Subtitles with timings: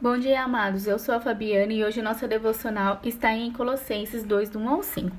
[0.00, 0.86] Bom dia, amados.
[0.86, 4.80] Eu sou a Fabiana e hoje nossa devocional está em Colossenses 2, do 1 ao
[4.80, 5.16] 5.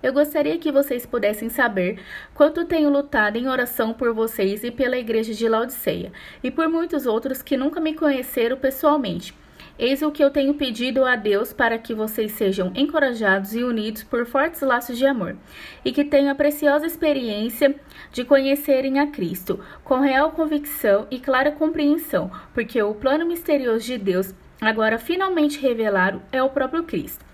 [0.00, 2.00] Eu gostaria que vocês pudessem saber
[2.32, 7.04] quanto tenho lutado em oração por vocês e pela igreja de Laodiceia, e por muitos
[7.04, 9.34] outros que nunca me conheceram pessoalmente
[9.78, 14.02] Eis o que eu tenho pedido a Deus para que vocês sejam encorajados e unidos
[14.02, 15.36] por fortes laços de amor,
[15.84, 17.74] e que tenham a preciosa experiência
[18.12, 23.96] de conhecerem a Cristo, com real convicção e clara compreensão, porque o plano misterioso de
[23.96, 27.31] Deus, agora finalmente revelado, é o próprio Cristo.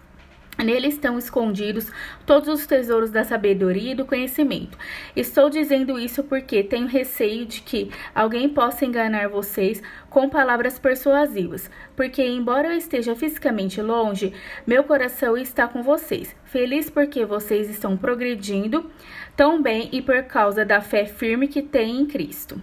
[0.64, 1.90] Nele estão escondidos
[2.26, 4.76] todos os tesouros da sabedoria e do conhecimento.
[5.14, 11.70] Estou dizendo isso porque tenho receio de que alguém possa enganar vocês com palavras persuasivas,
[11.94, 14.32] porque, embora eu esteja fisicamente longe,
[14.66, 16.34] meu coração está com vocês.
[16.44, 18.90] Feliz porque vocês estão progredindo
[19.36, 22.60] tão bem e por causa da fé firme que têm em Cristo.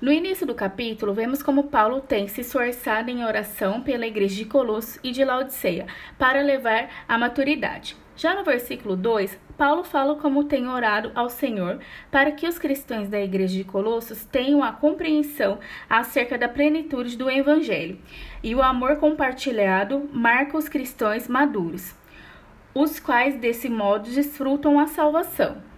[0.00, 4.46] No início do capítulo, vemos como Paulo tem se esforçado em oração pela igreja de
[4.46, 5.86] Colossos e de Laodiceia
[6.18, 7.94] para levar à maturidade.
[8.16, 13.08] Já no versículo 2, Paulo fala como tem orado ao Senhor para que os cristãos
[13.08, 17.98] da igreja de Colossos tenham a compreensão acerca da plenitude do evangelho
[18.42, 21.94] e o amor compartilhado marca os cristãos maduros,
[22.74, 25.69] os quais desse modo desfrutam a salvação.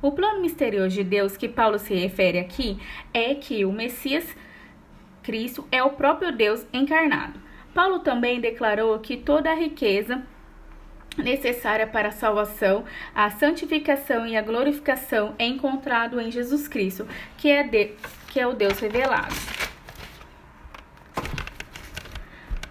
[0.00, 2.78] O plano misterioso de Deus que Paulo se refere aqui
[3.12, 4.24] é que o Messias
[5.24, 7.40] Cristo é o próprio Deus encarnado.
[7.74, 10.22] Paulo também declarou que toda a riqueza
[11.16, 17.50] necessária para a salvação, a santificação e a glorificação é encontrado em Jesus Cristo, que
[17.50, 17.90] é, de,
[18.28, 19.34] que é o Deus revelado.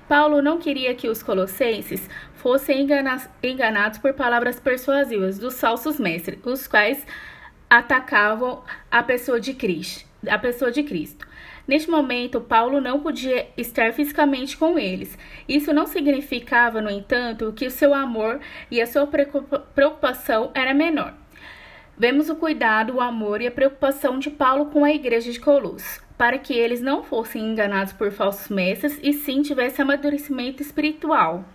[0.08, 2.88] Paulo não queria que os colossenses fossem
[3.44, 7.06] enganados por palavras persuasivas dos falsos mestres, os quais
[7.70, 10.08] atacavam a pessoa de Cristo.
[10.28, 11.28] A pessoa de Cristo.
[11.68, 15.18] Neste momento, Paulo não podia estar fisicamente com eles.
[15.48, 18.40] Isso não significava, no entanto, que o seu amor
[18.72, 21.14] e a sua preocupação era menor.
[21.98, 26.02] Vemos o cuidado, o amor e a preocupação de Paulo com a igreja de Colossos,
[26.18, 31.46] para que eles não fossem enganados por falsos mestres e sim tivessem amadurecimento espiritual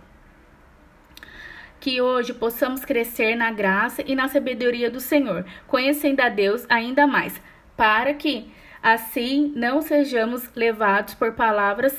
[1.83, 7.05] que hoje possamos crescer na graça e na sabedoria do Senhor, conhecendo a Deus ainda
[7.05, 7.41] mais,
[7.75, 8.49] para que
[8.81, 11.93] assim não sejamos levados por palavras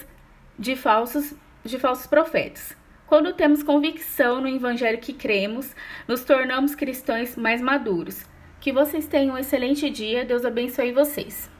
[0.58, 2.74] de falsos de falsos profetas.
[3.06, 5.76] Quando temos convicção no evangelho que cremos,
[6.08, 8.24] nos tornamos cristãos mais maduros.
[8.60, 10.24] Que vocês tenham um excelente dia.
[10.24, 11.53] Deus abençoe vocês.